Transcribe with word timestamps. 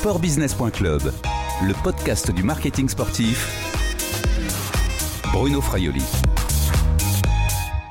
Sportbusiness.club, 0.00 1.12
le 1.62 1.82
podcast 1.82 2.30
du 2.30 2.42
marketing 2.42 2.88
sportif. 2.88 3.46
Bruno 5.30 5.60
Fraioli. 5.60 6.02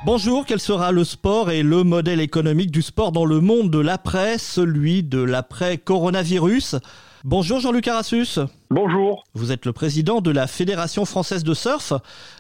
Bonjour, 0.07 0.43
quel 0.48 0.59
sera 0.59 0.91
le 0.91 1.04
sport 1.04 1.52
et 1.52 1.61
le 1.61 1.84
modèle 1.84 2.20
économique 2.20 2.71
du 2.71 2.82
sport 2.82 3.11
dans 3.11 3.25
le 3.25 3.41
monde 3.41 3.70
de 3.70 3.77
l'après, 3.77 4.39
celui 4.39 5.04
de 5.04 5.21
l'après-coronavirus 5.21 6.77
Bonjour 7.25 7.59
Jean-Luc 7.59 7.86
Arassus. 7.89 8.39
Bonjour. 8.70 9.26
Vous 9.34 9.52
êtes 9.52 9.66
le 9.66 9.73
président 9.73 10.21
de 10.21 10.32
la 10.32 10.48
Fédération 10.48 11.04
française 11.04 11.44
de 11.44 11.54
surf. 11.54 11.91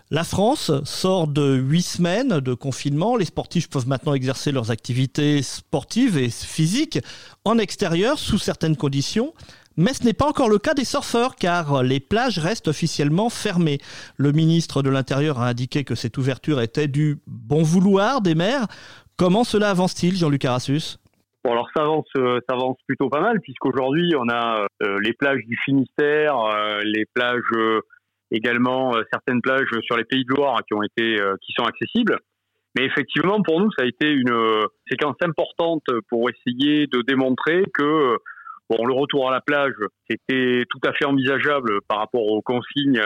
La 0.09 0.23
France 0.23 0.71
sort 0.85 1.27
de 1.27 1.55
huit 1.55 1.81
semaines 1.81 2.39
de 2.39 2.53
confinement. 2.53 3.17
Les 3.17 3.25
sportifs 3.25 3.69
peuvent 3.69 3.89
maintenant 3.89 4.13
exercer 4.13 4.53
leurs 4.53 4.71
activités 4.71 5.41
sportives 5.43 6.17
et 6.17 6.29
physiques 6.29 6.99
en 7.43 7.57
extérieur 7.57 8.17
sous 8.17 8.37
certaines 8.37 8.77
conditions. 8.77 9.33
Mais 9.79 9.93
ce 9.93 10.03
n'est 10.03 10.13
pas 10.13 10.25
encore 10.25 10.49
le 10.49 10.57
cas 10.57 10.73
des 10.73 10.83
surfeurs 10.83 11.37
car 11.37 11.83
les 11.83 12.01
plages 12.01 12.37
restent 12.37 12.67
officiellement 12.67 13.29
fermées. 13.29 13.77
Le 14.17 14.33
ministre 14.33 14.83
de 14.83 14.89
l'Intérieur 14.89 15.39
a 15.39 15.47
indiqué 15.47 15.85
que 15.85 15.95
cette 15.95 16.17
ouverture 16.17 16.59
était 16.59 16.89
du 16.89 17.19
bon 17.27 17.63
vouloir 17.63 18.19
des 18.19 18.35
maires. 18.35 18.67
Comment 19.17 19.45
cela 19.45 19.69
avance-t-il, 19.69 20.17
Jean-Luc 20.17 20.43
Arassus? 20.43 20.97
Bon, 21.45 21.53
alors 21.53 21.69
ça 21.73 21.83
avance, 21.83 22.09
euh, 22.17 22.41
ça 22.49 22.55
avance 22.55 22.75
plutôt 22.87 23.07
pas 23.07 23.21
mal 23.21 23.39
puisqu'aujourd'hui 23.39 24.13
on 24.17 24.27
a 24.27 24.67
euh, 24.83 24.97
les 25.01 25.13
plages 25.13 25.45
du 25.47 25.57
Finistère, 25.63 26.37
euh, 26.37 26.81
les 26.83 27.05
plages 27.13 27.79
également 28.31 28.91
certaines 29.13 29.41
plages 29.41 29.69
sur 29.83 29.95
les 29.95 30.03
Pays 30.03 30.25
de 30.25 30.35
Loire 30.35 30.59
qui 30.67 30.73
ont 30.73 30.83
été, 30.83 31.17
qui 31.41 31.53
sont 31.53 31.63
accessibles. 31.63 32.19
Mais 32.77 32.83
effectivement, 32.85 33.41
pour 33.41 33.61
nous, 33.61 33.71
ça 33.71 33.83
a 33.83 33.87
été 33.87 34.09
une 34.09 34.67
séquence 34.91 35.15
importante 35.21 35.83
pour 36.09 36.29
essayer 36.29 36.85
de 36.87 37.01
démontrer 37.01 37.63
que 37.73 38.17
bon, 38.69 38.85
le 38.85 38.93
retour 38.93 39.29
à 39.29 39.31
la 39.31 39.41
plage, 39.41 39.73
c'était 40.09 40.63
tout 40.69 40.79
à 40.87 40.93
fait 40.93 41.05
envisageable 41.05 41.81
par 41.87 41.99
rapport 41.99 42.25
aux 42.25 42.41
consignes 42.41 43.01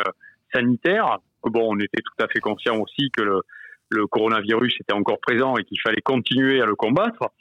sanitaires. 0.53 1.17
Bon, 1.43 1.73
on 1.73 1.79
était 1.79 2.01
tout 2.01 2.23
à 2.23 2.27
fait 2.27 2.39
conscient 2.39 2.79
aussi 2.79 3.09
que 3.11 3.21
le, 3.21 3.41
le 3.89 4.07
coronavirus 4.07 4.75
était 4.81 4.93
encore 4.93 5.19
présent 5.19 5.55
et 5.57 5.63
qu'il 5.63 5.79
fallait 5.81 6.01
continuer 6.01 6.61
à 6.61 6.65
le 6.65 6.75
combattre. 6.75 7.31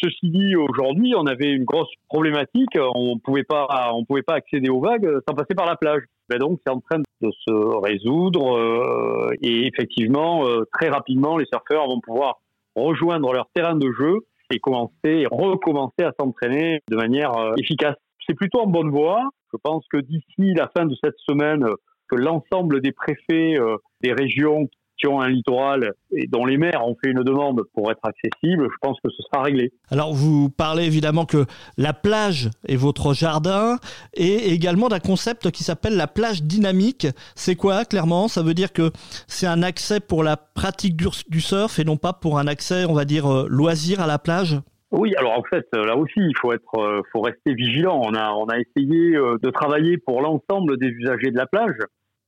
Ceci 0.00 0.30
dit, 0.30 0.54
aujourd'hui, 0.54 1.12
on 1.16 1.26
avait 1.26 1.50
une 1.50 1.64
grosse 1.64 1.92
problématique. 2.08 2.78
On 2.94 3.18
pouvait 3.18 3.42
pas, 3.42 3.90
on 3.92 4.04
pouvait 4.04 4.22
pas 4.22 4.34
accéder 4.34 4.68
aux 4.68 4.80
vagues 4.80 5.18
sans 5.28 5.34
passer 5.34 5.54
par 5.54 5.66
la 5.66 5.76
plage. 5.76 6.02
Ben 6.28 6.38
donc, 6.38 6.60
c'est 6.64 6.72
en 6.72 6.80
train 6.80 6.98
de 6.98 7.30
se 7.30 7.52
résoudre 7.80 8.56
euh, 8.56 9.30
et 9.42 9.66
effectivement, 9.66 10.46
euh, 10.46 10.64
très 10.72 10.88
rapidement, 10.88 11.36
les 11.36 11.46
surfeurs 11.46 11.88
vont 11.88 12.00
pouvoir 12.00 12.40
rejoindre 12.76 13.32
leur 13.32 13.48
terrain 13.54 13.74
de 13.74 13.90
jeu 13.92 14.20
et 14.52 14.58
commencer, 14.58 15.26
recommencer 15.30 16.02
à 16.02 16.12
s'entraîner 16.18 16.80
de 16.90 16.96
manière 16.96 17.36
euh, 17.36 17.54
efficace. 17.56 17.96
C'est 18.26 18.34
plutôt 18.34 18.60
en 18.60 18.66
bonne 18.66 18.90
voie. 18.90 19.28
Je 19.52 19.58
pense 19.62 19.84
que 19.90 19.98
d'ici 19.98 20.54
la 20.54 20.70
fin 20.76 20.86
de 20.86 20.94
cette 21.02 21.18
semaine, 21.28 21.66
que 22.08 22.16
l'ensemble 22.16 22.80
des 22.80 22.92
préfets 22.92 23.56
des 24.00 24.12
régions 24.12 24.68
ont 25.06 25.20
un 25.20 25.28
littoral 25.28 25.92
et 26.12 26.26
dont 26.26 26.44
les 26.44 26.56
maires 26.56 26.86
ont 26.86 26.96
fait 27.02 27.10
une 27.10 27.22
demande 27.22 27.62
pour 27.74 27.90
être 27.90 28.04
accessible, 28.04 28.68
je 28.70 28.76
pense 28.80 28.98
que 29.02 29.10
ce 29.10 29.22
sera 29.22 29.42
réglé. 29.42 29.72
Alors 29.90 30.12
vous 30.12 30.50
parlez 30.50 30.84
évidemment 30.84 31.24
que 31.24 31.44
la 31.76 31.92
plage 31.92 32.50
est 32.66 32.76
votre 32.76 33.14
jardin 33.14 33.78
et 34.14 34.52
également 34.52 34.88
d'un 34.88 35.00
concept 35.00 35.50
qui 35.50 35.64
s'appelle 35.64 35.96
la 35.96 36.06
plage 36.06 36.42
dynamique. 36.42 37.06
C'est 37.34 37.56
quoi 37.56 37.84
clairement? 37.84 38.28
Ça 38.28 38.42
veut 38.42 38.54
dire 38.54 38.72
que 38.72 38.90
c'est 39.26 39.46
un 39.46 39.62
accès 39.62 40.00
pour 40.00 40.22
la 40.22 40.36
pratique 40.36 40.96
du 40.96 41.40
surf 41.40 41.78
et 41.78 41.84
non 41.84 41.96
pas 41.96 42.12
pour 42.12 42.38
un 42.38 42.46
accès, 42.46 42.84
on 42.84 42.94
va 42.94 43.04
dire, 43.04 43.26
euh, 43.26 43.46
loisir 43.48 44.00
à 44.00 44.06
la 44.06 44.18
plage? 44.18 44.56
Oui, 44.90 45.14
alors 45.16 45.38
en 45.38 45.42
fait, 45.42 45.66
là 45.72 45.96
aussi, 45.96 46.18
il 46.18 46.36
faut 46.40 46.52
être, 46.52 46.78
euh, 46.78 47.00
faut 47.12 47.22
rester 47.22 47.54
vigilant. 47.54 48.00
On 48.04 48.14
a, 48.14 48.32
on 48.32 48.46
a 48.46 48.58
essayé 48.58 49.16
euh, 49.16 49.38
de 49.42 49.50
travailler 49.50 49.96
pour 49.96 50.20
l'ensemble 50.20 50.76
des 50.78 50.88
usagers 50.88 51.30
de 51.30 51.36
la 51.36 51.46
plage, 51.46 51.78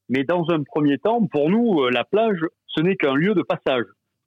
mais 0.08 0.24
dans 0.24 0.44
un 0.50 0.62
premier 0.62 0.98
temps, 0.98 1.26
pour 1.26 1.50
nous, 1.50 1.88
la 1.88 2.04
plage, 2.04 2.40
ce 2.76 2.82
n'est 2.82 2.96
qu'un 2.96 3.14
lieu 3.14 3.34
de 3.34 3.42
passage. 3.42 3.84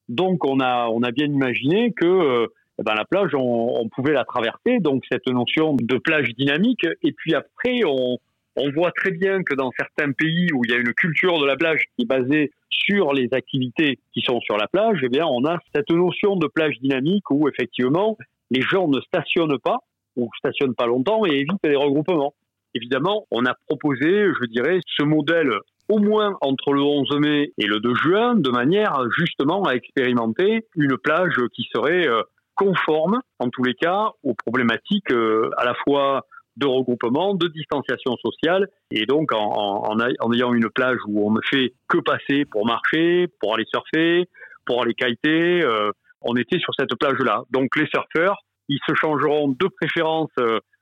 Donc 0.09 0.45
on 0.45 0.59
a, 0.59 1.11
bien 1.11 1.27
imaginé 1.27 1.93
que 1.93 2.05
euh, 2.05 2.47
ben, 2.83 2.93
la 2.95 3.05
plage, 3.05 3.31
on, 3.33 3.89
pouvait 3.89 4.13
la 4.13 4.23
traverser, 4.23 4.79
donc 4.79 5.03
cette 5.11 5.27
notion 5.27 5.73
de 5.73 5.97
plage 5.97 6.29
dynamique. 6.37 6.85
Et 7.03 7.11
puis 7.11 7.33
après, 7.33 7.81
on, 7.85 8.17
on 8.55 8.71
voit 8.71 8.91
très 8.91 9.11
bien 9.11 9.43
que 9.43 9.53
dans 9.53 9.71
certains 9.77 10.11
pays 10.11 10.47
où 10.53 10.63
il 10.65 10.71
y 10.71 10.73
a 10.73 10.77
une 10.77 10.93
culture 10.93 11.39
de 11.39 11.45
la 11.45 11.55
plage 11.55 11.83
qui 11.95 12.03
est 12.03 12.07
basée 12.07 12.51
sur 12.69 13.13
les 13.13 13.27
activités 13.31 13.99
qui 14.13 14.21
sont 14.21 14.39
sur 14.41 14.57
la 14.57 14.67
plage, 14.67 14.99
eh 15.03 15.09
bien, 15.09 15.25
on 15.25 15.45
a 15.45 15.57
cette 15.75 15.89
notion 15.89 16.35
de 16.35 16.47
plage 16.47 16.77
dynamique 16.79 17.29
où 17.29 17.47
effectivement 17.47 18.17
les 18.49 18.61
gens 18.61 18.87
ne 18.87 19.01
stationnent 19.01 19.59
pas 19.59 19.79
ou 20.15 20.29
stationnent 20.37 20.75
pas 20.75 20.87
longtemps 20.87 21.25
et 21.25 21.31
évitent 21.31 21.65
les 21.65 21.75
regroupements. 21.75 22.33
Évidemment, 22.73 23.25
on 23.31 23.45
a 23.45 23.53
proposé, 23.67 24.29
je 24.39 24.45
dirais, 24.47 24.79
ce 24.85 25.03
modèle 25.03 25.51
au 25.89 25.99
moins 25.99 26.37
entre 26.41 26.73
le 26.73 26.81
11 26.81 27.17
mai 27.19 27.53
et 27.57 27.65
le 27.65 27.79
2 27.79 27.95
juin, 27.95 28.35
de 28.35 28.49
manière 28.49 28.97
justement 29.17 29.63
à 29.63 29.73
expérimenter 29.73 30.65
une 30.75 30.97
plage 30.97 31.39
qui 31.53 31.67
serait 31.73 32.07
euh, 32.07 32.21
conforme, 32.55 33.21
en 33.39 33.49
tous 33.49 33.63
les 33.63 33.73
cas, 33.73 34.09
aux 34.23 34.33
problématiques 34.33 35.11
euh, 35.11 35.49
à 35.57 35.65
la 35.65 35.75
fois 35.75 36.25
de 36.57 36.65
regroupement, 36.65 37.35
de 37.35 37.47
distanciation 37.47 38.15
sociale, 38.17 38.67
et 38.89 39.05
donc 39.05 39.31
en, 39.31 39.83
en, 39.83 40.33
ayant 40.33 40.53
une 40.53 40.69
plage 40.69 40.97
où 41.07 41.27
on 41.27 41.31
ne 41.31 41.39
fait 41.47 41.73
que 41.87 41.99
passer 41.99 42.45
pour 42.45 42.65
marcher, 42.65 43.27
pour 43.39 43.53
aller 43.53 43.65
surfer, 43.71 44.27
pour 44.65 44.81
aller 44.81 44.95
kiter, 44.95 45.61
euh, 45.61 45.91
on 46.21 46.35
était 46.35 46.59
sur 46.59 46.73
cette 46.77 46.95
plage-là. 46.95 47.43
Donc 47.51 47.75
les 47.75 47.85
surfeurs, 47.85 48.37
ils 48.69 48.79
se 48.87 48.95
changeront 48.95 49.49
de 49.49 49.67
préférence 49.79 50.31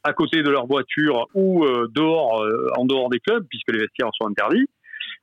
à 0.03 0.13
côté 0.13 0.43
de 0.43 0.49
leur 0.49 0.65
voiture 0.65 1.27
ou 1.35 1.65
dehors, 1.89 2.43
en 2.77 2.85
dehors 2.85 3.09
des 3.09 3.19
clubs, 3.19 3.45
puisque 3.47 3.71
les 3.71 3.79
vestiaires 3.79 4.09
sont 4.17 4.27
interdits. 4.27 4.67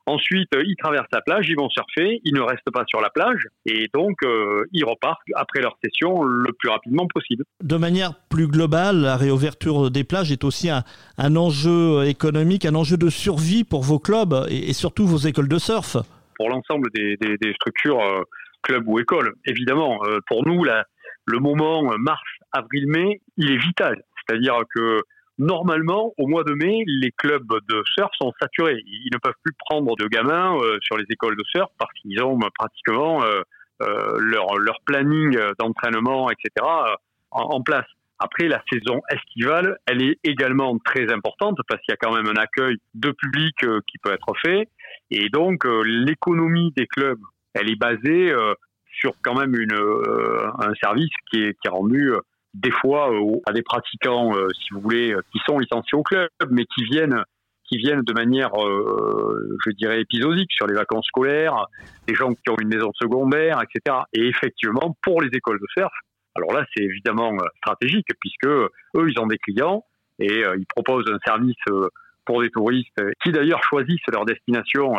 Ensuite, 0.05 0.53
euh, 0.53 0.63
ils 0.65 0.75
traversent 0.75 1.07
la 1.13 1.21
plage, 1.21 1.47
ils 1.47 1.55
vont 1.55 1.69
surfer, 1.69 2.19
ils 2.25 2.33
ne 2.33 2.41
restent 2.41 2.71
pas 2.73 2.83
sur 2.87 2.99
la 2.99 3.09
plage 3.09 3.47
et 3.65 3.89
donc 3.93 4.21
euh, 4.23 4.65
ils 4.73 4.83
repartent 4.83 5.21
après 5.35 5.61
leur 5.61 5.77
session 5.81 6.23
le 6.23 6.51
plus 6.51 6.69
rapidement 6.69 7.07
possible. 7.07 7.45
De 7.61 7.77
manière 7.77 8.13
plus 8.29 8.47
globale, 8.47 8.97
la 8.97 9.15
réouverture 9.15 9.91
des 9.91 10.03
plages 10.03 10.31
est 10.31 10.43
aussi 10.43 10.69
un, 10.69 11.35
enjeu 11.37 12.05
économique, 12.05 12.65
un 12.65 12.75
enjeu 12.75 12.97
de 12.97 13.09
survie 13.09 13.63
pour 13.63 13.83
vos 13.83 13.99
clubs 13.99 14.45
et, 14.49 14.73
surtout 14.73 15.07
vos 15.07 15.17
écoles 15.17 15.47
de 15.47 15.57
surf. 15.57 15.95
Pour 16.35 16.49
l'ensemble 16.49 16.89
des, 16.93 17.53
structures, 17.53 18.01
euh, 18.01 18.23
clubs 18.61 18.83
ou 18.87 18.99
écoles, 18.99 19.33
évidemment, 19.45 19.99
pour 20.27 20.45
nous, 20.45 20.63
le 20.63 21.39
moment 21.39 21.83
mars, 21.97 22.21
avril, 22.51 22.87
mai, 22.87 23.21
il 23.37 23.51
est 23.51 23.57
vital. 23.57 24.03
C'est-à-dire 24.27 24.55
que 24.73 25.01
normalement, 25.43 26.13
au 26.17 26.27
mois 26.27 26.43
de 26.43 26.53
mai, 26.53 26.83
les 26.87 27.11
clubs 27.11 27.47
de 27.69 27.83
surf 27.95 28.09
sont 28.19 28.31
saturés. 28.41 28.81
Ils 28.85 29.09
ne 29.11 29.17
peuvent 29.17 29.33
plus 29.43 29.53
prendre 29.59 29.95
de 29.97 30.07
gamins 30.07 30.57
euh, 30.57 30.77
sur 30.81 30.97
les 30.97 31.05
écoles 31.09 31.35
de 31.35 31.43
surf 31.45 31.69
parce 31.77 31.91
qu'ils 32.01 32.21
ont 32.23 32.39
pratiquement 32.57 33.23
euh, 33.23 33.41
euh, 33.81 34.17
leur, 34.19 34.57
leur 34.57 34.79
planning 34.85 35.37
d'entraînement, 35.59 36.29
etc., 36.31 36.65
en, 37.31 37.61
place. 37.61 37.85
Après, 38.19 38.47
la 38.47 38.61
saison 38.71 39.01
estivale, 39.09 39.77
elle 39.87 40.03
est 40.03 40.19
également 40.23 40.77
très 40.85 41.11
importante 41.11 41.57
parce 41.67 41.81
qu'il 41.81 41.91
y 41.91 41.95
a 41.95 41.97
quand 41.97 42.15
même 42.15 42.27
un 42.27 42.39
accueil 42.39 42.77
de 42.93 43.11
public 43.11 43.55
qui 43.57 43.97
peut 43.97 44.13
être 44.13 44.33
fait. 44.45 44.69
Et 45.09 45.29
donc, 45.29 45.65
l'économie 45.83 46.71
des 46.77 46.85
clubs, 46.85 47.19
elle 47.55 47.71
est 47.71 47.75
basée 47.75 48.31
sur 48.85 49.13
quand 49.23 49.33
même 49.33 49.55
une, 49.55 49.73
un 49.73 50.73
service 50.75 51.09
qui 51.31 51.41
est, 51.41 51.53
qui 51.53 51.67
est 51.67 51.71
rendu 51.71 52.13
des 52.53 52.71
fois 52.71 53.11
euh, 53.11 53.41
à 53.45 53.51
des 53.51 53.63
pratiquants, 53.63 54.35
euh, 54.35 54.47
si 54.53 54.73
vous 54.73 54.81
voulez, 54.81 55.13
euh, 55.13 55.21
qui 55.31 55.39
sont 55.45 55.57
licenciés 55.59 55.97
au 55.97 56.03
club, 56.03 56.29
mais 56.49 56.65
qui 56.65 56.83
viennent 56.83 57.23
qui 57.65 57.77
viennent 57.77 58.01
de 58.01 58.13
manière, 58.13 58.51
je 58.55 59.71
dirais, 59.71 60.01
épisodique 60.01 60.51
sur 60.51 60.67
les 60.67 60.75
vacances 60.75 61.07
scolaires, 61.07 61.65
des 62.07 62.13
gens 62.13 62.33
qui 62.33 62.49
ont 62.49 62.57
une 62.61 62.67
maison 62.67 62.91
secondaire, 62.93 63.63
etc. 63.63 63.99
Et 64.11 64.27
effectivement, 64.27 64.95
pour 65.01 65.21
les 65.21 65.29
écoles 65.29 65.59
de 65.59 65.65
surf, 65.75 65.91
alors 66.35 66.51
là, 66.51 66.65
c'est 66.75 66.83
évidemment 66.83 67.31
stratégique 67.57 68.05
puisque 68.19 68.45
eux, 68.45 68.69
ils 68.95 69.17
ont 69.17 69.25
des 69.25 69.37
clients 69.37 69.85
et 70.19 70.43
ils 70.57 70.65
proposent 70.67 71.09
un 71.09 71.17
service 71.25 71.55
pour 72.25 72.41
des 72.41 72.51
touristes 72.51 73.01
qui 73.23 73.31
d'ailleurs 73.31 73.63
choisissent 73.63 74.05
leur 74.11 74.25
destination 74.25 74.93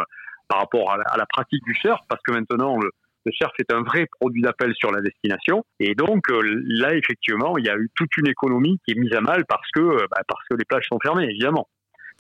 par 0.49 0.61
rapport 0.61 0.91
à 0.91 1.17
la, 1.17 1.27
pratique 1.27 1.63
du 1.65 1.75
surf 1.75 2.01
parce 2.09 2.23
que 2.23 2.33
maintenant 2.33 2.79
le 3.25 3.33
surf 3.33 3.53
est 3.59 3.73
un 3.73 3.83
vrai 3.83 4.07
produit 4.21 4.43
d'appel 4.43 4.75
sur 4.75 4.91
la 4.93 5.01
destination. 5.01 5.65
Et 5.81 5.95
donc 5.95 6.31
euh, 6.31 6.41
là, 6.67 6.95
effectivement, 6.95 7.57
il 7.59 7.65
y 7.65 7.71
a 7.71 7.77
eu 7.77 7.89
toute 7.95 8.17
une 8.17 8.29
économie 8.29 8.79
qui 8.85 8.93
est 8.93 9.01
mise 9.01 9.15
à 9.15 9.21
mal 9.21 9.45
parce 9.47 9.69
que, 9.75 9.81
euh, 9.81 10.07
bah, 10.11 10.23
parce 10.29 10.43
que 10.49 10.57
les 10.57 10.65
plages 10.65 10.87
sont 10.89 10.99
fermées, 11.01 11.25
évidemment. 11.25 11.69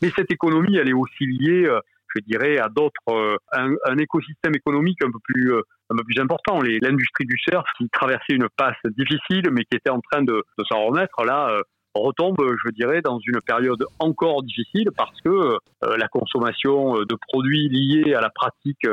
Mais 0.02 0.10
cette 0.16 0.30
économie, 0.32 0.76
elle 0.76 0.88
est 0.88 0.94
aussi 0.94 1.24
liée, 1.24 1.66
euh, 1.66 1.80
je 2.14 2.20
dirais, 2.22 2.58
à 2.58 2.68
d'autres, 2.68 3.38
un, 3.52 3.98
écosystème 3.98 4.54
économique 4.54 4.98
un 5.02 5.10
peu 5.10 5.18
plus, 5.22 5.52
un 5.54 5.96
peu 5.96 6.04
plus 6.04 6.20
important. 6.20 6.60
L'industrie 6.62 7.26
du 7.26 7.36
surf, 7.38 7.64
qui 7.76 7.88
traversait 7.88 8.34
une 8.34 8.48
passe 8.56 8.76
difficile, 8.96 9.50
mais 9.50 9.64
qui 9.64 9.76
était 9.76 9.90
en 9.90 10.00
train 10.00 10.22
de, 10.22 10.44
de 10.58 10.64
s'en 10.68 10.84
remettre, 10.84 11.24
là, 11.24 11.60
retombe, 11.92 12.38
je 12.64 12.70
dirais, 12.70 13.02
dans 13.02 13.18
une 13.18 13.40
période 13.44 13.84
encore 13.98 14.44
difficile 14.44 14.90
parce 14.96 15.20
que 15.22 15.58
la 15.82 16.06
consommation 16.06 16.94
de 17.00 17.16
produits 17.28 17.68
liés 17.68 18.14
à 18.14 18.20
la 18.20 18.30
pratique 18.30 18.86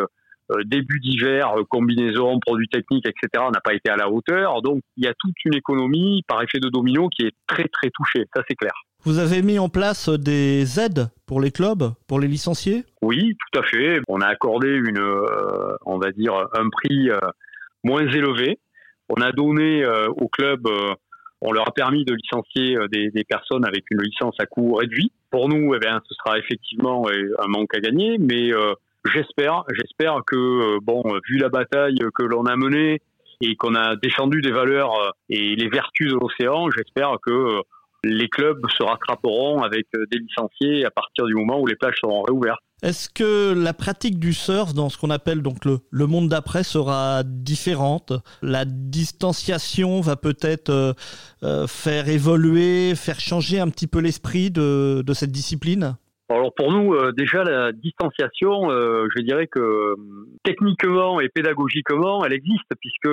début 0.65 0.99
d'hiver, 0.99 1.53
euh, 1.57 1.63
combinaison, 1.67 2.39
produits 2.39 2.69
techniques, 2.69 3.05
etc., 3.07 3.45
n'a 3.53 3.61
pas 3.61 3.73
été 3.73 3.89
à 3.89 3.95
la 3.95 4.09
hauteur. 4.09 4.61
Donc, 4.61 4.81
il 4.97 5.05
y 5.05 5.07
a 5.07 5.13
toute 5.17 5.35
une 5.45 5.55
économie 5.55 6.23
par 6.27 6.41
effet 6.41 6.59
de 6.59 6.69
domino 6.69 7.09
qui 7.09 7.23
est 7.23 7.33
très, 7.47 7.67
très 7.67 7.89
touchée. 7.89 8.25
Ça, 8.33 8.41
c'est 8.47 8.55
clair. 8.55 8.73
Vous 9.03 9.17
avez 9.17 9.41
mis 9.41 9.57
en 9.57 9.67
place 9.67 10.09
des 10.09 10.79
aides 10.79 11.07
pour 11.25 11.41
les 11.41 11.49
clubs, 11.49 11.91
pour 12.07 12.19
les 12.19 12.27
licenciés? 12.27 12.83
Oui, 13.01 13.35
tout 13.35 13.59
à 13.59 13.63
fait. 13.63 13.99
On 14.07 14.21
a 14.21 14.27
accordé 14.27 14.69
une, 14.69 14.99
euh, 14.99 15.75
on 15.87 15.97
va 15.97 16.11
dire, 16.11 16.35
un 16.53 16.69
prix 16.69 17.09
euh, 17.09 17.17
moins 17.83 18.05
élevé. 18.05 18.59
On 19.09 19.19
a 19.19 19.31
donné 19.31 19.83
euh, 19.83 20.07
aux 20.09 20.27
clubs, 20.27 20.67
on 21.41 21.51
leur 21.51 21.67
a 21.67 21.71
permis 21.71 22.05
de 22.05 22.13
licencier 22.13 22.77
des, 22.91 23.09
des, 23.09 23.23
personnes 23.23 23.65
avec 23.65 23.85
une 23.89 24.03
licence 24.03 24.35
à 24.39 24.45
coût 24.45 24.75
réduit. 24.75 25.11
Pour 25.31 25.49
nous, 25.49 25.73
eh 25.73 25.79
bien, 25.79 25.99
ce 26.07 26.13
sera 26.13 26.37
effectivement 26.37 27.07
un 27.07 27.47
manque 27.47 27.75
à 27.75 27.79
gagner, 27.79 28.19
mais 28.19 28.51
j'espère, 29.05 29.63
j'espère 29.73 30.21
que, 30.25 30.79
bon, 30.81 31.03
vu 31.27 31.37
la 31.37 31.49
bataille 31.49 31.99
que 32.15 32.23
l'on 32.23 32.45
a 32.45 32.55
menée 32.55 33.01
et 33.41 33.55
qu'on 33.55 33.75
a 33.75 33.95
défendu 33.95 34.41
des 34.41 34.51
valeurs 34.51 35.13
et 35.29 35.55
les 35.55 35.69
vertus 35.69 36.11
de 36.11 36.17
l'océan, 36.19 36.69
j'espère 36.69 37.17
que 37.21 37.61
les 38.03 38.29
clubs 38.29 38.61
se 38.77 38.83
rattraperont 38.83 39.61
avec 39.61 39.85
euh, 39.95 40.05
des 40.11 40.19
licenciés 40.19 40.85
à 40.85 40.91
partir 40.91 41.25
du 41.25 41.35
moment 41.35 41.59
où 41.59 41.67
les 41.67 41.75
plages 41.75 41.95
seront 42.01 42.23
réouvertes. 42.23 42.59
Est-ce 42.81 43.09
que 43.09 43.53
la 43.53 43.73
pratique 43.73 44.17
du 44.17 44.33
surf 44.33 44.73
dans 44.73 44.89
ce 44.89 44.97
qu'on 44.97 45.11
appelle 45.11 45.43
donc 45.43 45.65
le, 45.65 45.81
le 45.91 46.07
monde 46.07 46.29
d'après 46.29 46.63
sera 46.63 47.21
différente? 47.23 48.13
La 48.41 48.65
distanciation 48.65 50.01
va 50.01 50.15
peut-être 50.15 50.69
euh, 50.69 50.93
euh, 51.43 51.67
faire 51.67 52.09
évoluer, 52.09 52.95
faire 52.95 53.19
changer 53.19 53.59
un 53.59 53.69
petit 53.69 53.85
peu 53.85 53.99
l'esprit 53.99 54.49
de, 54.49 55.03
de, 55.05 55.13
cette 55.13 55.31
discipline? 55.31 55.95
Alors 56.35 56.53
pour 56.53 56.71
nous, 56.71 57.11
déjà 57.11 57.43
la 57.43 57.71
distanciation, 57.71 58.69
je 58.69 59.21
dirais 59.21 59.47
que 59.47 59.95
techniquement 60.43 61.19
et 61.19 61.29
pédagogiquement, 61.29 62.23
elle 62.25 62.33
existe 62.33 62.69
puisque 62.79 63.09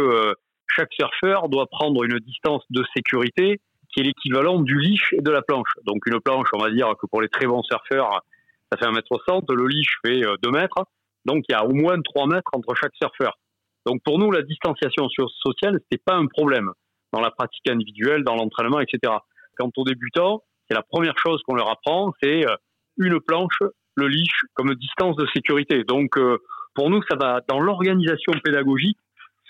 chaque 0.68 0.92
surfeur 0.92 1.48
doit 1.48 1.66
prendre 1.66 2.04
une 2.04 2.18
distance 2.20 2.62
de 2.70 2.84
sécurité 2.94 3.60
qui 3.92 4.00
est 4.00 4.02
l'équivalent 4.04 4.60
du 4.60 4.78
leash 4.78 5.12
et 5.12 5.20
de 5.20 5.30
la 5.30 5.42
planche. 5.42 5.70
Donc 5.84 6.06
une 6.06 6.20
planche, 6.20 6.48
on 6.52 6.58
va 6.58 6.70
dire 6.70 6.92
que 7.00 7.06
pour 7.06 7.20
les 7.20 7.28
très 7.28 7.46
bons 7.46 7.62
surfeurs, 7.62 8.22
ça 8.70 8.78
fait 8.78 8.84
1m60, 8.84 9.52
le 9.52 9.66
leash 9.66 9.98
fait 10.04 10.20
2 10.20 10.26
euh, 10.26 10.50
mètres, 10.50 10.84
donc 11.24 11.44
il 11.48 11.52
y 11.52 11.54
a 11.54 11.64
au 11.64 11.72
moins 11.72 12.00
3 12.00 12.26
mètres 12.26 12.50
entre 12.52 12.74
chaque 12.74 12.94
surfeur. 12.94 13.38
Donc 13.86 14.02
pour 14.04 14.18
nous, 14.18 14.30
la 14.30 14.42
distanciation 14.42 15.08
sociale, 15.08 15.80
c'est 15.90 16.02
pas 16.02 16.14
un 16.14 16.26
problème 16.26 16.70
dans 17.12 17.20
la 17.20 17.30
pratique 17.30 17.68
individuelle, 17.70 18.22
dans 18.22 18.36
l'entraînement, 18.36 18.80
etc. 18.80 19.14
Quant 19.56 19.70
aux 19.76 19.84
débutants, 19.84 20.42
c'est 20.68 20.74
la 20.74 20.82
première 20.82 21.16
chose 21.18 21.42
qu'on 21.46 21.54
leur 21.54 21.70
apprend, 21.70 22.12
c'est 22.22 22.46
euh, 22.46 22.54
une 22.98 23.20
planche, 23.20 23.58
le 23.96 24.08
leash 24.08 24.44
comme 24.54 24.74
distance 24.74 25.16
de 25.16 25.26
sécurité. 25.34 25.84
Donc 25.84 26.16
euh, 26.16 26.38
pour 26.74 26.90
nous, 26.90 27.02
ça 27.08 27.16
va 27.16 27.40
dans 27.48 27.60
l'organisation 27.60 28.32
pédagogique, 28.42 28.98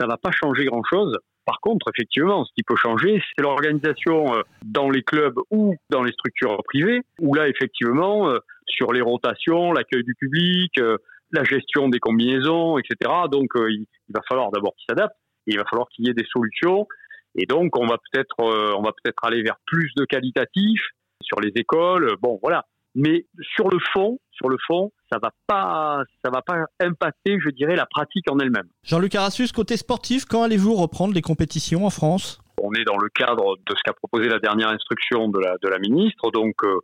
ça 0.00 0.06
va 0.06 0.16
pas 0.16 0.30
changer 0.30 0.64
grand-chose. 0.64 1.16
Par 1.44 1.60
contre, 1.60 1.86
effectivement, 1.94 2.44
ce 2.44 2.52
qui 2.54 2.62
peut 2.62 2.76
changer, 2.76 3.22
c'est 3.34 3.42
l'organisation 3.42 4.34
euh, 4.34 4.42
dans 4.64 4.90
les 4.90 5.02
clubs 5.02 5.38
ou 5.50 5.76
dans 5.90 6.02
les 6.02 6.12
structures 6.12 6.62
privées, 6.64 7.02
où 7.20 7.34
là, 7.34 7.48
effectivement, 7.48 8.28
euh, 8.28 8.38
sur 8.66 8.92
les 8.92 9.00
rotations, 9.00 9.72
l'accueil 9.72 10.04
du 10.04 10.14
public, 10.14 10.78
la 11.32 11.44
gestion 11.44 11.88
des 11.88 11.98
combinaisons, 12.00 12.78
etc. 12.78 13.10
Donc, 13.32 13.48
il 13.56 13.86
va 14.10 14.20
falloir 14.28 14.50
d'abord 14.50 14.74
qu'ils 14.76 14.86
s'adaptent, 14.90 15.16
et 15.46 15.52
il 15.52 15.58
va 15.58 15.64
falloir 15.64 15.88
qu'il 15.88 16.06
y 16.06 16.10
ait 16.10 16.14
des 16.14 16.26
solutions. 16.30 16.86
Et 17.34 17.46
donc, 17.46 17.78
on 17.78 17.86
va 17.86 17.96
peut-être, 17.96 18.36
on 18.38 18.82
va 18.82 18.92
peut-être 18.92 19.24
aller 19.24 19.42
vers 19.42 19.56
plus 19.64 19.90
de 19.96 20.04
qualitatif 20.04 20.82
sur 21.22 21.40
les 21.40 21.52
écoles. 21.56 22.14
Bon, 22.20 22.38
voilà. 22.42 22.66
Mais 23.00 23.26
sur 23.54 23.68
le 23.68 23.78
fond, 23.92 24.18
sur 24.32 24.48
le 24.48 24.56
fond, 24.66 24.90
ça 25.10 25.20
va 25.22 25.30
pas, 25.46 26.02
ça 26.24 26.32
va 26.32 26.42
pas 26.42 26.64
impacter, 26.80 27.38
je 27.40 27.50
dirais, 27.50 27.76
la 27.76 27.86
pratique 27.86 28.28
en 28.28 28.40
elle-même. 28.40 28.66
Jean-Luc 28.82 29.14
Arassus, 29.14 29.52
côté 29.54 29.76
sportif, 29.76 30.24
quand 30.24 30.42
allez-vous 30.42 30.74
reprendre 30.74 31.14
les 31.14 31.22
compétitions 31.22 31.86
en 31.86 31.90
France? 31.90 32.40
On 32.60 32.72
est 32.72 32.82
dans 32.82 32.98
le 32.98 33.08
cadre 33.10 33.54
de 33.56 33.76
ce 33.76 33.80
qu'a 33.84 33.92
proposé 33.92 34.28
la 34.28 34.40
dernière 34.40 34.70
instruction 34.70 35.28
de 35.28 35.38
la, 35.38 35.54
de 35.62 35.68
la 35.68 35.78
ministre, 35.78 36.32
donc 36.32 36.56
euh, 36.64 36.80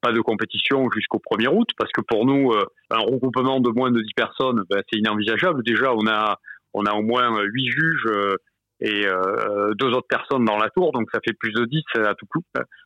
pas 0.00 0.12
de 0.12 0.20
compétition 0.20 0.88
jusqu'au 0.94 1.20
1er 1.32 1.48
août, 1.48 1.68
parce 1.76 1.90
que 1.90 2.00
pour 2.00 2.26
nous, 2.26 2.52
euh, 2.52 2.64
un 2.90 3.00
regroupement 3.00 3.58
de 3.58 3.70
moins 3.70 3.90
de 3.90 4.00
10 4.00 4.12
personnes, 4.14 4.62
ben, 4.70 4.80
c'est 4.88 5.00
inenvisageable. 5.00 5.64
Déjà, 5.64 5.92
on 5.92 6.06
a, 6.06 6.38
on 6.74 6.84
a 6.84 6.92
au 6.92 7.02
moins 7.02 7.40
8 7.42 7.66
juges. 7.66 8.06
Euh, 8.06 8.36
et 8.80 9.06
euh, 9.06 9.72
deux 9.74 9.88
autres 9.88 10.06
personnes 10.08 10.44
dans 10.44 10.58
la 10.58 10.68
tour, 10.70 10.92
donc 10.92 11.08
ça 11.12 11.20
fait 11.24 11.32
plus 11.32 11.52
de 11.52 11.64
10 11.64 11.82
à 12.06 12.14
tout 12.14 12.26
coup. 12.26 12.42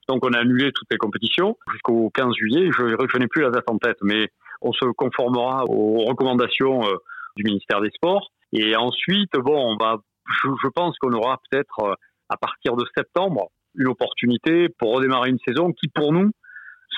Donc 0.08 0.25
on 0.25 0.32
a 0.32 0.38
annulé 0.38 0.70
toutes 0.72 0.88
les 0.90 0.98
compétitions 0.98 1.56
jusqu'au 1.72 2.10
15 2.10 2.32
juillet. 2.34 2.70
Je, 2.70 2.96
je 3.12 3.19
n'ai 3.19 3.26
plus 3.26 3.42
la 3.42 3.50
date 3.50 3.69
en 3.69 3.78
tête, 3.78 3.98
mais 4.02 4.28
on 4.62 4.72
se 4.72 4.84
conformera 4.96 5.64
aux 5.64 6.04
recommandations 6.04 6.87
euh, 6.87 6.96
du 7.37 7.44
ministère 7.44 7.81
des 7.81 7.90
Sports. 7.90 8.31
Et 8.52 8.76
ensuite, 8.76 9.32
bon, 9.32 9.72
on 9.72 9.76
va, 9.76 9.96
je, 10.42 10.48
je 10.62 10.69
pense 10.69 10.96
qu'on 10.98 11.12
aura 11.12 11.40
peut-être 11.50 11.81
euh, 11.81 11.94
à 12.28 12.37
partir 12.37 12.76
de 12.76 12.84
septembre 12.96 13.48
une 13.75 13.88
opportunité 13.88 14.69
pour 14.78 14.94
redémarrer 14.94 15.31
une 15.31 15.38
saison 15.46 15.72
qui, 15.72 15.88
pour 15.88 16.12
nous, 16.12 16.31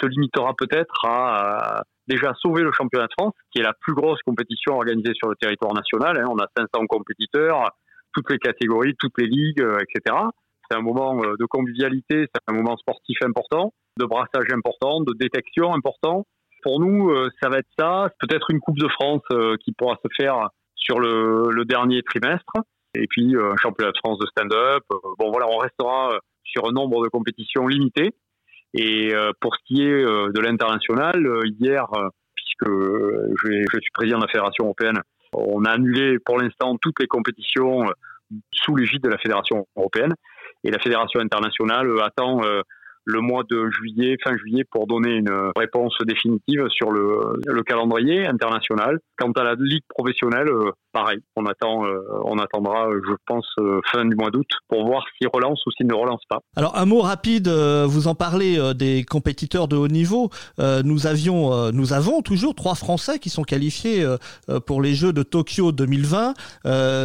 se 0.00 0.06
limitera 0.06 0.54
peut-être 0.56 1.04
à 1.04 1.84
déjà 2.08 2.32
sauver 2.40 2.62
le 2.62 2.72
championnat 2.72 3.06
de 3.06 3.12
France, 3.18 3.34
qui 3.50 3.60
est 3.60 3.62
la 3.62 3.74
plus 3.80 3.94
grosse 3.94 4.20
compétition 4.22 4.74
organisée 4.74 5.12
sur 5.14 5.28
le 5.28 5.36
territoire 5.36 5.74
national. 5.74 6.18
Hein. 6.18 6.26
On 6.30 6.38
a 6.38 6.46
500 6.56 6.86
compétiteurs, 6.86 7.70
toutes 8.12 8.30
les 8.30 8.38
catégories, 8.38 8.94
toutes 8.98 9.18
les 9.18 9.26
ligues, 9.26 9.60
euh, 9.60 9.78
etc. 9.80 10.16
C'est 10.70 10.76
un 10.76 10.82
moment 10.82 11.22
euh, 11.22 11.34
de 11.38 11.44
convivialité, 11.46 12.26
c'est 12.32 12.42
un 12.48 12.54
moment 12.54 12.76
sportif 12.76 13.18
important, 13.22 13.72
de 13.98 14.04
brassage 14.04 14.52
important, 14.52 15.00
de 15.00 15.14
détection 15.18 15.74
important. 15.74 16.24
Pour 16.62 16.80
nous, 16.80 17.10
euh, 17.10 17.28
ça 17.42 17.48
va 17.48 17.58
être 17.58 17.68
ça. 17.78 18.10
Peut-être 18.20 18.50
une 18.50 18.60
Coupe 18.60 18.78
de 18.78 18.88
France 18.88 19.22
qui 19.64 19.72
pourra 19.72 19.96
se 20.02 20.08
faire 20.16 20.48
sur 20.76 21.00
le, 21.00 21.64
dernier 21.64 22.02
trimestre. 22.02 22.52
Et 22.94 23.06
puis 23.08 23.34
un 23.36 23.56
championnat 23.56 23.92
de 23.92 23.98
France 23.98 24.18
de 24.18 24.26
stand-up. 24.26 24.82
Bon 25.18 25.30
voilà, 25.30 25.46
on 25.48 25.56
restera 25.56 26.18
sur 26.44 26.68
un 26.68 26.72
nombre 26.72 27.02
de 27.02 27.08
compétitions 27.08 27.66
limité. 27.66 28.10
Et 28.74 29.12
pour 29.40 29.54
ce 29.56 29.60
qui 29.66 29.82
est 29.82 30.04
de 30.04 30.40
l'international, 30.40 31.26
hier, 31.58 31.86
puisque 32.34 32.70
je 32.70 33.78
suis 33.80 33.90
président 33.94 34.18
de 34.18 34.24
la 34.24 34.28
Fédération 34.28 34.64
européenne 34.64 35.00
on 35.32 35.64
a 35.64 35.70
annulé 35.70 36.18
pour 36.18 36.38
l'instant 36.38 36.76
toutes 36.80 37.00
les 37.00 37.06
compétitions 37.06 37.88
euh, 37.88 37.92
sous 38.52 38.76
l'égide 38.76 39.02
de 39.02 39.08
la 39.08 39.18
Fédération 39.18 39.66
européenne. 39.76 40.14
Et 40.64 40.70
la 40.70 40.78
Fédération 40.78 41.20
internationale 41.20 41.88
euh, 41.88 42.04
attend 42.04 42.42
euh, 42.44 42.62
le 43.04 43.20
mois 43.20 43.42
de 43.48 43.70
juillet, 43.70 44.16
fin 44.22 44.36
juillet, 44.36 44.64
pour 44.70 44.86
donner 44.86 45.14
une 45.16 45.50
réponse 45.56 45.94
définitive 46.06 46.66
sur 46.70 46.90
le, 46.90 47.40
le 47.46 47.62
calendrier 47.62 48.26
international. 48.26 48.98
Quant 49.18 49.32
à 49.32 49.44
la 49.44 49.54
ligue 49.58 49.84
professionnelle, 49.88 50.48
euh, 50.48 50.70
pareil, 50.92 51.18
on 51.36 51.46
attend, 51.46 51.84
euh, 51.84 52.00
on 52.24 52.38
attendra, 52.38 52.88
je 52.90 53.14
pense, 53.26 53.46
euh, 53.58 53.80
fin 53.90 54.04
du 54.04 54.16
mois 54.16 54.30
d'août 54.30 54.48
pour 54.68 54.86
voir 54.86 55.04
s'il 55.16 55.28
relance 55.32 55.64
ou 55.66 55.70
s'il 55.72 55.86
ne 55.86 55.94
relance 55.94 56.22
pas. 56.28 56.38
Alors 56.56 56.76
un 56.76 56.86
mot 56.86 57.00
rapide, 57.00 57.48
vous 57.48 58.08
en 58.08 58.14
parlez 58.14 58.58
des 58.74 59.04
compétiteurs 59.04 59.68
de 59.68 59.76
haut 59.76 59.88
niveau. 59.88 60.30
nous 60.58 61.06
avions, 61.06 61.72
nous 61.72 61.92
avons 61.92 62.22
toujours 62.22 62.54
trois 62.54 62.74
Français 62.74 63.18
qui 63.18 63.30
sont 63.30 63.42
qualifiés 63.42 64.06
pour 64.66 64.82
les 64.82 64.94
Jeux 64.94 65.12
de 65.12 65.22
Tokyo 65.22 65.72
2020. 65.72 66.34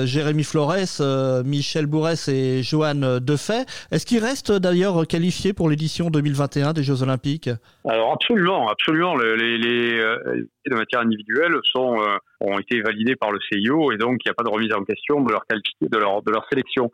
Jérémy 0.05 0.43
Flores, 0.43 1.01
Michel 1.45 1.85
Bourrès 1.85 2.27
et 2.27 2.63
Johan 2.63 3.19
Defay. 3.21 3.65
Est-ce 3.91 4.05
qu'ils 4.05 4.23
restent 4.23 4.51
d'ailleurs 4.51 5.07
qualifiés 5.07 5.53
pour 5.53 5.69
l'édition 5.87 6.09
2021 6.09 6.73
des 6.73 6.83
Jeux 6.83 7.01
Olympiques 7.01 7.49
Alors 7.87 8.11
absolument, 8.11 8.67
absolument. 8.67 9.15
Les, 9.15 9.57
les, 9.57 9.97
euh, 9.97 10.45
de 10.65 10.75
matière 10.75 10.99
individuelle 10.99 11.53
sont, 11.71 12.01
euh, 12.01 12.17
ont 12.41 12.59
été 12.59 12.81
validés 12.81 13.15
par 13.15 13.31
le 13.31 13.39
CIO 13.39 13.93
et 13.93 13.97
donc 13.97 14.17
il 14.19 14.27
n'y 14.27 14.31
a 14.31 14.33
pas 14.33 14.43
de 14.43 14.49
remise 14.49 14.73
en 14.73 14.83
question 14.83 15.21
de 15.21 15.31
leur, 15.31 15.45
de 15.49 15.97
leur, 15.97 16.21
de 16.23 16.31
leur 16.31 16.45
sélection. 16.49 16.91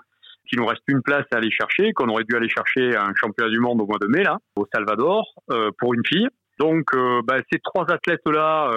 Il 0.51 0.59
nous 0.59 0.67
reste 0.67 0.83
une 0.87 1.01
place 1.01 1.25
à 1.33 1.37
aller 1.37 1.49
chercher, 1.49 1.91
qu'on 1.93 2.07
aurait 2.09 2.23
dû 2.23 2.35
aller 2.35 2.49
chercher 2.49 2.95
à 2.95 3.05
un 3.05 3.15
championnat 3.15 3.49
du 3.49 3.59
monde 3.59 3.81
au 3.81 3.87
mois 3.87 3.97
de 3.99 4.05
mai, 4.05 4.21
là, 4.21 4.37
au 4.55 4.67
Salvador, 4.71 5.25
euh, 5.49 5.71
pour 5.79 5.95
une 5.95 6.05
fille. 6.05 6.27
Donc 6.59 6.91
bah, 7.25 7.37
ces 7.51 7.57
trois 7.57 7.89
athlètes-là, 7.89 8.69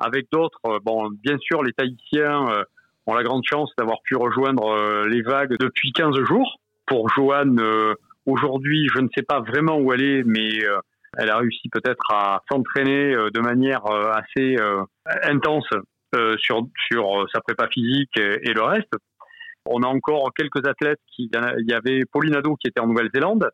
avec 0.00 0.26
d'autres, 0.32 0.80
bon, 0.82 1.10
bien 1.22 1.38
sûr, 1.38 1.62
les 1.62 1.72
Tahitiens 1.72 2.46
ont 3.06 3.14
la 3.14 3.22
grande 3.22 3.44
chance 3.48 3.70
d'avoir 3.78 3.98
pu 4.02 4.16
rejoindre 4.16 5.06
les 5.06 5.22
vagues 5.22 5.56
depuis 5.60 5.92
15 5.92 6.16
jours. 6.24 6.58
Pour 6.86 7.08
Joanne, 7.10 7.60
Aujourd'hui, 8.26 8.86
je 8.94 9.00
ne 9.00 9.08
sais 9.14 9.22
pas 9.22 9.40
vraiment 9.40 9.78
où 9.78 9.92
elle 9.92 10.02
est, 10.02 10.22
mais 10.24 10.64
euh, 10.64 10.78
elle 11.18 11.30
a 11.30 11.38
réussi 11.38 11.68
peut-être 11.68 12.10
à 12.10 12.42
s'entraîner 12.50 13.14
euh, 13.14 13.30
de 13.30 13.40
manière 13.40 13.84
euh, 13.86 14.12
assez 14.12 14.56
intense 15.24 15.68
sur, 16.38 16.68
sa 17.32 17.40
prépa 17.40 17.66
physique 17.68 18.16
et, 18.16 18.52
le 18.52 18.62
reste. 18.62 18.92
On 19.66 19.82
a 19.82 19.88
encore 19.88 20.32
quelques 20.36 20.64
athlètes 20.66 21.00
qui, 21.08 21.28
il 21.32 21.68
y 21.68 21.74
avait 21.74 22.04
Pauline 22.04 22.36
Ado 22.36 22.54
qui 22.56 22.68
était 22.68 22.80
en 22.80 22.86
Nouvelle-Zélande, 22.86 23.50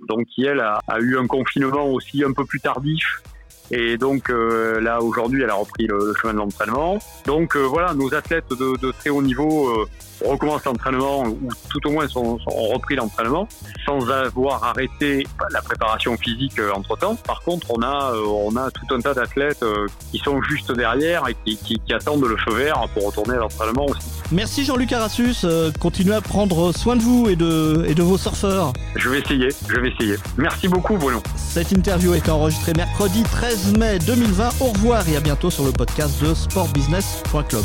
donc 0.00 0.26
qui 0.26 0.44
elle 0.44 0.60
a, 0.60 0.80
eu 1.00 1.16
un 1.16 1.26
confinement 1.26 1.86
aussi 1.86 2.24
un 2.24 2.32
peu 2.32 2.44
plus 2.44 2.58
tardif 2.58 3.22
et 3.70 3.96
donc 3.96 4.30
euh, 4.30 4.80
là 4.80 5.00
aujourd'hui, 5.00 5.42
elle 5.42 5.50
a 5.50 5.54
repris 5.54 5.86
le, 5.86 6.12
chemin 6.20 6.32
de 6.32 6.38
l'entraînement. 6.38 6.98
Donc 7.26 7.56
euh, 7.56 7.60
voilà, 7.60 7.94
nos 7.94 8.12
athlètes 8.14 8.50
de, 8.50 8.90
très 8.92 9.10
haut 9.10 9.22
niveau 9.22 9.68
euh, 9.68 9.86
recommencent 10.24 10.64
l'entraînement 10.64 11.24
ou 11.24 11.48
tout 11.70 11.86
au 11.86 11.92
moins 11.92 12.06
ont 12.16 12.38
repris 12.72 12.96
l'entraînement 12.96 13.48
sans 13.86 14.10
avoir 14.10 14.64
arrêté 14.64 15.26
la 15.50 15.62
préparation 15.62 16.16
physique 16.16 16.60
entre 16.74 16.96
temps. 16.98 17.14
Par 17.14 17.40
contre, 17.42 17.70
on 17.70 17.82
a 17.82 18.12
on 18.14 18.54
a 18.56 18.70
tout 18.70 18.94
un 18.94 19.00
tas 19.00 19.14
d'athlètes 19.14 19.64
qui 20.10 20.18
sont 20.18 20.42
juste 20.42 20.72
derrière 20.72 21.24
et 21.28 21.54
qui 21.54 21.80
attendent 21.92 22.26
le 22.26 22.36
feu 22.36 22.52
vert 22.54 22.86
pour 22.92 23.06
retourner 23.06 23.34
à 23.34 23.38
l'entraînement 23.38 23.86
aussi. 23.86 24.19
Merci 24.32 24.64
Jean-Luc 24.64 24.92
Arassus. 24.92 25.36
Euh, 25.44 25.70
continuez 25.80 26.14
à 26.14 26.20
prendre 26.20 26.72
soin 26.76 26.96
de 26.96 27.02
vous 27.02 27.28
et 27.28 27.36
de, 27.36 27.84
et 27.88 27.94
de 27.94 28.02
vos 28.02 28.18
surfeurs. 28.18 28.72
Je 28.96 29.08
vais 29.08 29.20
essayer, 29.20 29.48
je 29.68 29.80
vais 29.80 29.88
essayer. 29.90 30.16
Merci 30.36 30.68
beaucoup 30.68 30.96
Bruno. 30.96 31.22
Cette 31.36 31.72
interview 31.72 32.14
est 32.14 32.28
enregistrée 32.28 32.72
mercredi 32.76 33.22
13 33.22 33.76
mai 33.76 33.98
2020. 33.98 34.50
Au 34.60 34.66
revoir 34.66 35.08
et 35.08 35.16
à 35.16 35.20
bientôt 35.20 35.50
sur 35.50 35.64
le 35.64 35.72
podcast 35.72 36.22
de 36.22 36.34
sportbusiness.club. 36.34 37.64